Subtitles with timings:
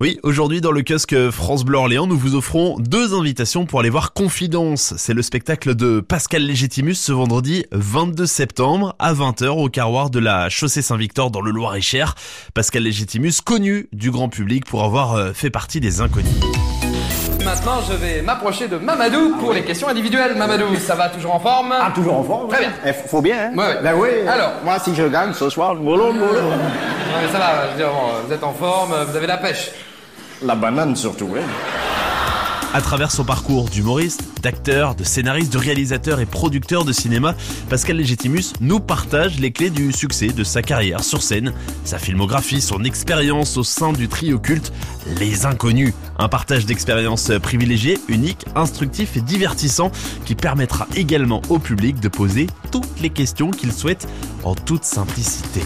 [0.00, 3.90] Oui, aujourd'hui dans le kiosque France Bleu Orléans, nous vous offrons deux invitations pour aller
[3.90, 4.94] voir Confidence.
[4.96, 10.20] C'est le spectacle de Pascal Légitimus ce vendredi 22 septembre à 20h au carroir de
[10.20, 12.14] la chaussée Saint-Victor dans le Loir-et-Cher.
[12.54, 16.30] Pascal Légitimus, connu du grand public pour avoir euh, fait partie des inconnus.
[17.44, 20.36] Maintenant, je vais m'approcher de Mamadou pour les questions individuelles.
[20.36, 21.74] Mamadou, ça va toujours en forme?
[21.76, 22.72] Ah, toujours en forme Très bien.
[22.86, 23.82] Eh, faut bien, hein Ouais, ouais.
[23.82, 24.08] Ben oui.
[24.28, 24.52] Alors.
[24.62, 26.34] Moi, si je gagne ce soir, boulot, boulot.
[26.34, 29.38] Non, mais ça va, je veux dire, bon, vous êtes en forme, vous avez la
[29.38, 29.70] pêche.
[30.42, 31.42] La banane surtout, hein.
[32.74, 37.34] À travers son parcours d'humoriste, d'acteur, de scénariste, de réalisateur et producteur de cinéma,
[37.70, 42.60] Pascal Légitimus nous partage les clés du succès de sa carrière sur scène, sa filmographie,
[42.60, 44.70] son expérience au sein du trio culte
[45.18, 45.94] Les Inconnus.
[46.18, 49.90] Un partage d'expériences privilégiées, unique, instructif et divertissant
[50.26, 54.06] qui permettra également au public de poser toutes les questions qu'il souhaite
[54.44, 55.62] en toute simplicité.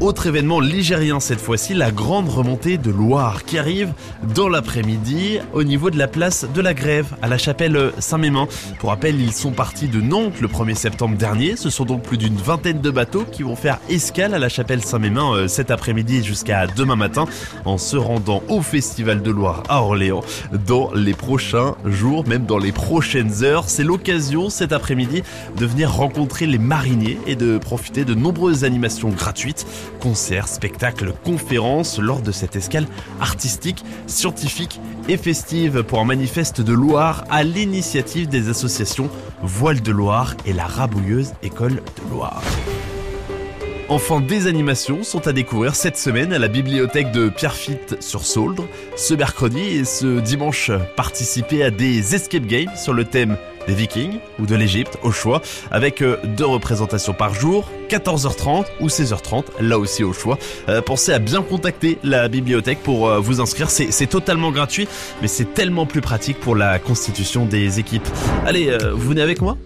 [0.00, 3.94] Autre événement ligérien cette fois-ci, la grande remontée de Loire qui arrive
[4.34, 8.46] dans l'après-midi au niveau de la place de la Grève à la chapelle Saint-Mémin.
[8.78, 11.56] Pour rappel, ils sont partis de Nantes le 1er septembre dernier.
[11.56, 14.84] Ce sont donc plus d'une vingtaine de bateaux qui vont faire escale à la chapelle
[14.84, 17.24] Saint-Mémin euh, cet après-midi jusqu'à demain matin
[17.64, 20.20] en se rendant au Festival de Loire à Orléans
[20.66, 23.64] dans les prochains jours, même dans les prochaines heures.
[23.70, 25.22] C'est l'occasion cet après-midi
[25.56, 29.66] de venir rencontrer les mariniers et de profiter de nombreuses animations gratuites
[30.00, 32.86] concerts, spectacles, conférences lors de cette escale
[33.20, 39.08] artistique, scientifique et festive pour un manifeste de Loire à l'initiative des associations
[39.42, 42.42] Voile de Loire et la Rabouilleuse École de Loire.
[43.88, 48.66] Enfin, des animations sont à découvrir cette semaine à la bibliothèque de Pierrefitte sur Sauldre.
[48.96, 53.36] Ce mercredi et ce dimanche, participez à des escape games sur le thème
[53.66, 58.88] des Vikings ou de l'Égypte au choix, avec euh, deux représentations par jour, 14h30 ou
[58.88, 60.38] 16h30, là aussi au choix.
[60.68, 64.88] Euh, pensez à bien contacter la bibliothèque pour euh, vous inscrire, c'est totalement gratuit,
[65.22, 68.06] mais c'est tellement plus pratique pour la constitution des équipes.
[68.44, 69.56] Allez, vous venez avec moi?